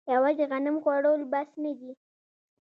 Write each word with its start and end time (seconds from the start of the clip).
یوازې 0.13 0.43
غنم 0.51 0.75
خوړل 0.83 1.21
بس 1.31 1.49
نه 1.63 1.71
دي. 1.79 1.91